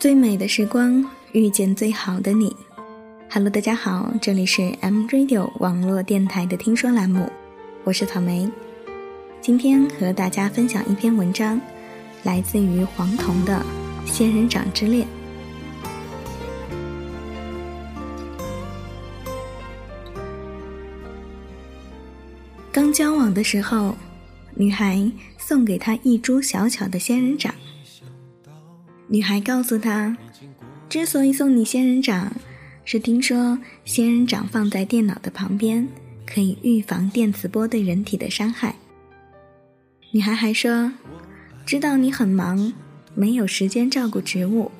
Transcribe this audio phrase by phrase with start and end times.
[0.00, 2.56] 最美的时光，遇见最好的你。
[3.30, 7.30] Hello，大家好，这里是 M Radio 网络电台的听说栏目，
[7.84, 8.50] 我是草莓。
[9.42, 11.60] 今天和大家分享一篇文章，
[12.22, 13.62] 来自于黄铜的
[14.10, 15.06] 《仙人掌之恋》。
[22.72, 23.94] 刚交往的时候，
[24.54, 27.49] 女孩送给他一株小巧的仙人掌。
[29.12, 30.16] 女孩告诉他，
[30.88, 32.32] 之所以送你仙人掌，
[32.84, 35.88] 是听说仙人掌放在电脑的旁边，
[36.24, 38.72] 可以预防电磁波对人体的伤害。
[40.12, 40.92] 女孩还说，
[41.66, 42.72] 知道你很忙，
[43.16, 44.70] 没有时间照顾植物，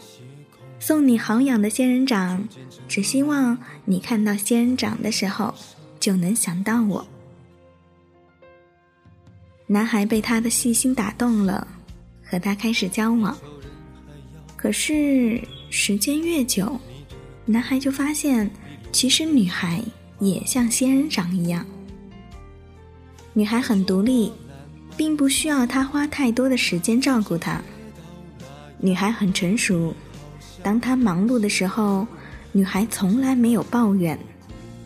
[0.79, 2.47] 送你好养的仙人掌，
[2.87, 5.53] 只希望你看到仙人掌的时候，
[5.99, 7.05] 就能想到我。
[9.67, 11.67] 男孩被她的细心打动了，
[12.23, 13.37] 和她开始交往。
[14.61, 16.79] 可是时间越久，
[17.47, 18.51] 男孩就发现，
[18.93, 19.83] 其实女孩
[20.19, 21.65] 也像仙人掌一样。
[23.33, 24.31] 女孩很独立，
[24.99, 27.59] 并不需要他花太多的时间照顾她。
[28.79, 29.95] 女孩很成熟，
[30.63, 32.07] 当他忙碌的时候，
[32.53, 34.19] 女孩从来没有抱怨，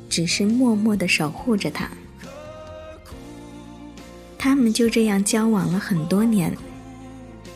[0.08, 1.90] 只是默默的守护着他。
[4.38, 6.56] 他们就这样交往了很多年，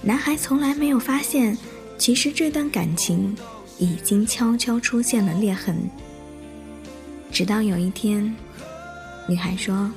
[0.03, 1.57] 男孩从来没有发现。
[1.99, 3.37] 其实这段感情
[3.77, 5.77] 已经悄悄出现了裂痕。
[7.31, 8.35] 直到有一天，
[9.29, 9.91] 女孩说：“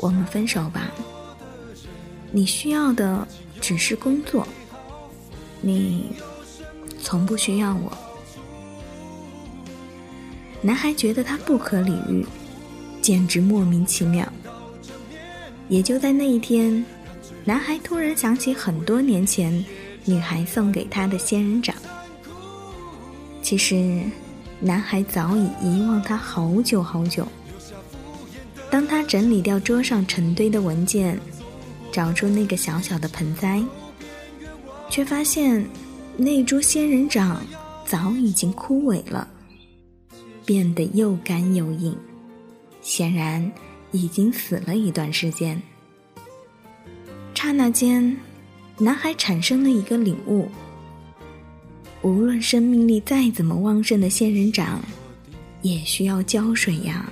[0.00, 0.90] 我们分手吧。
[2.32, 3.28] 你需要的
[3.60, 4.48] 只是工作，
[5.60, 6.06] 你
[7.02, 7.96] 从不需要我。”
[10.60, 12.26] 男孩觉得她不可理喻，
[13.00, 14.26] 简直莫名其妙。
[15.68, 16.84] 也就在那一天，
[17.44, 19.64] 男孩突然想起很多年前。
[20.08, 21.76] 女孩送给他的仙人掌，
[23.42, 24.02] 其实
[24.58, 27.28] 男孩早已遗忘他好久好久。
[28.70, 31.20] 当他整理掉桌上成堆的文件，
[31.92, 33.62] 找出那个小小的盆栽，
[34.88, 35.62] 却发现
[36.16, 37.42] 那株仙人掌
[37.84, 39.28] 早已经枯萎了，
[40.46, 41.94] 变得又干又硬，
[42.80, 43.52] 显然
[43.92, 45.60] 已经死了一段时间。
[47.34, 48.16] 刹那间。
[48.80, 50.48] 男孩产生了一个领悟：
[52.02, 54.80] 无论生命力再怎么旺盛的仙人掌，
[55.62, 57.10] 也需要浇水呀。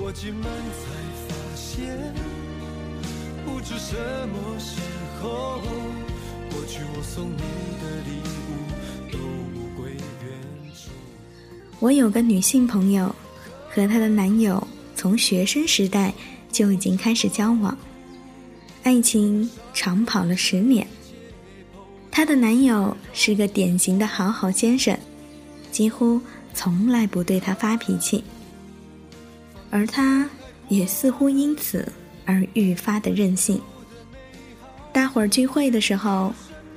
[0.00, 0.88] 我竟然才
[1.28, 2.14] 发现，
[3.44, 3.94] 不知什
[4.28, 4.80] 么时
[5.20, 5.60] 候，
[6.50, 8.16] 过去我送你的礼
[8.48, 8.50] 物。
[11.80, 13.14] 我有个女性朋友，
[13.70, 14.66] 和她的男友
[14.96, 16.12] 从学生时代
[16.50, 17.76] 就已经开始交往，
[18.82, 20.84] 爱情长跑了十年。
[22.10, 24.98] 她的男友是个典型的好好先生，
[25.70, 26.20] 几乎
[26.52, 28.24] 从来不对她发脾气，
[29.70, 30.28] 而她
[30.68, 31.90] 也似乎因此
[32.24, 33.60] 而愈发的任性。
[34.92, 36.34] 大伙儿聚会的时候，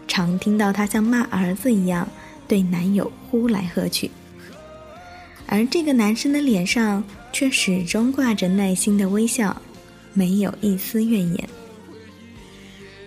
[0.08, 2.08] 常听到她像骂儿子一样
[2.48, 4.12] 对男友呼来喝去。
[5.52, 7.04] 而这个男生的脸上
[7.34, 9.62] 却始终挂着耐心的微笑，
[10.14, 11.50] 没有一丝怨言。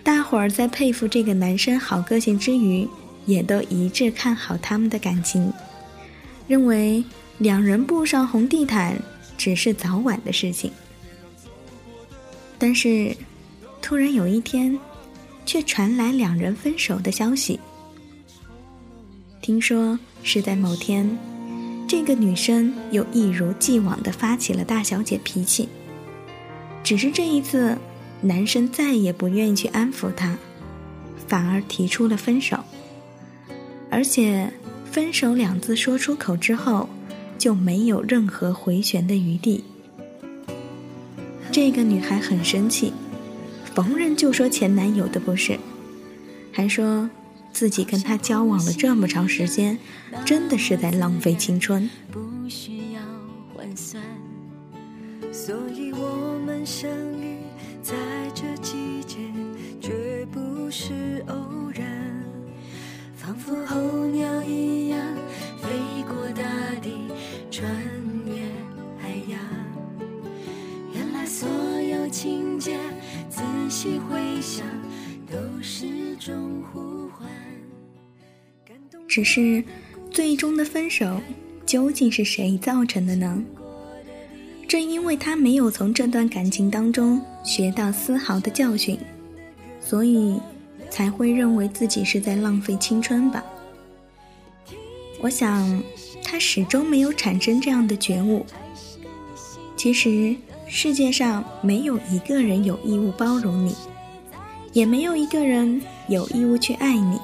[0.02, 2.86] 大伙儿在佩服这个男生好个性之余，
[3.24, 5.50] 也都一致看好他们的感情，
[6.46, 7.02] 认为
[7.38, 8.94] 两人步上红地毯
[9.38, 10.70] 只是早晚的事情。
[12.58, 13.16] 但是，
[13.80, 14.78] 突然有一天，
[15.46, 17.58] 却传来两人分手的消息。
[19.40, 21.08] 听说是在某天。
[21.96, 25.68] 这个女生又一如既往地发起了大小姐脾气，
[26.82, 27.78] 只是这一次，
[28.20, 30.36] 男生再也不愿意去安抚她，
[31.28, 32.58] 反而提出了分手。
[33.90, 34.52] 而且，
[34.90, 36.88] 分手两字说出口之后，
[37.38, 39.62] 就没有任何回旋的余地。
[41.52, 42.92] 这个女孩很生气，
[43.72, 45.56] 逢人就说前男友的不是，
[46.50, 47.08] 还说。
[47.54, 49.78] 自己跟他交往了这么长时间，
[50.26, 51.88] 真的是在浪费青春。
[52.10, 53.00] 不需要
[53.54, 54.02] 换算，
[55.32, 57.38] 所以我们相遇
[57.80, 57.94] 在
[58.34, 59.16] 这季节，
[59.80, 62.13] 绝不是偶然。
[79.14, 79.62] 只是，
[80.10, 81.20] 最终的分手
[81.64, 83.44] 究竟是谁造成的呢？
[84.66, 88.98] 正因为他没有从这段感情当中学到丝毫的教训，
[89.78, 90.36] 所以
[90.90, 93.44] 才会认为自己是在浪费青春吧。
[95.20, 95.80] 我想，
[96.24, 98.44] 他始终没有产生这样的觉悟。
[99.76, 100.34] 其实，
[100.66, 103.76] 世界上没有一个人有义务包容你，
[104.72, 107.16] 也没有一个人有义务去爱你。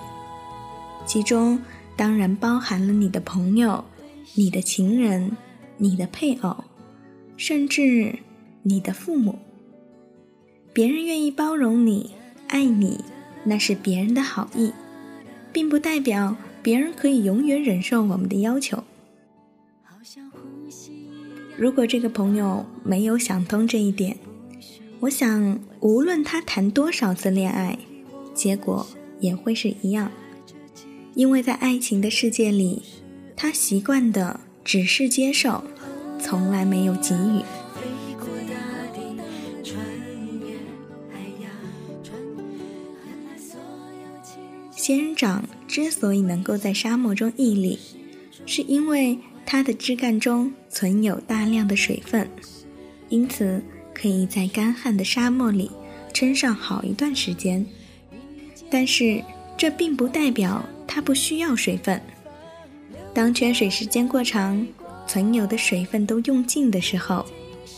[1.04, 1.60] 其中
[2.00, 3.84] 当然包含了你的朋友、
[4.34, 5.36] 你的情人、
[5.76, 6.64] 你的配偶。
[7.36, 8.18] 甚至
[8.62, 9.38] 你的父母，
[10.72, 12.12] 别人愿意包容你、
[12.48, 13.04] 爱你，
[13.44, 14.72] 那是别人的好意，
[15.52, 18.82] 并不代表别人可以永远忍受我们的要求。
[21.58, 24.16] 如果这个朋友没有想通这一点，
[25.00, 27.78] 我想无论他谈多少次恋爱，
[28.32, 28.86] 结果
[29.18, 30.10] 也会是一样，
[31.14, 32.82] 因为在爱情的世界里，
[33.36, 35.62] 他习惯的只是接受。
[36.22, 37.42] 从来没有给予。
[44.70, 47.78] 仙人掌之所以能够在沙漠中屹立，
[48.44, 52.28] 是因为它的枝干中存有大量的水分，
[53.08, 53.62] 因此
[53.94, 55.70] 可以在干旱的沙漠里
[56.12, 57.64] 撑上好一段时间。
[58.70, 59.22] 但是
[59.56, 62.02] 这并不代表它不需要水分。
[63.14, 64.66] 当缺水时间过长。
[65.06, 67.26] 存有的水分都用尽的时候，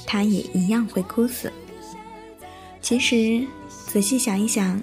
[0.06, 1.50] 它也一样会枯死。
[2.82, 3.46] 其实，
[3.86, 4.78] 仔细想一想，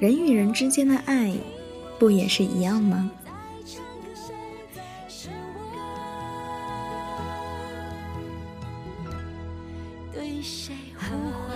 [0.00, 1.34] 人与人之间的爱，
[1.98, 3.10] 不也是一样吗？
[10.14, 11.04] 对谁呼
[11.46, 11.51] 唤？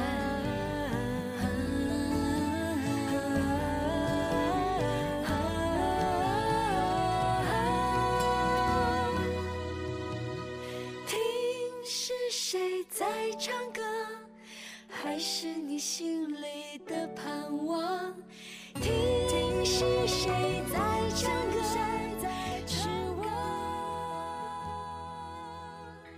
[13.38, 13.82] 唱歌
[14.88, 18.14] 还是你心里的盼望？
[18.80, 20.78] 听是谁在
[21.14, 21.60] 唱歌？
[22.66, 22.88] 是
[23.18, 23.26] 我。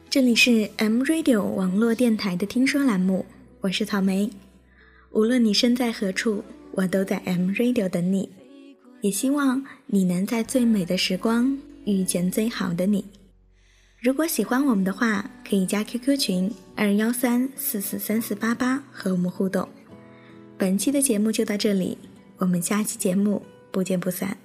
[0.09, 3.27] 这里是 M Radio 网络电台的听说栏目，
[3.63, 4.31] 我是草莓。
[5.11, 8.31] 无论你身在何处，我都在 M Radio 等你。
[9.01, 13.05] 也希望你能在最美的时光遇见最好的你。
[14.01, 19.69] 如果喜欢我们的话，可以加 QQ 群二幺三四四三四八八和我们互动。
[20.57, 21.99] 本期的节目就到这里，
[22.37, 23.43] 我们下期节目
[23.73, 24.37] 不见不散。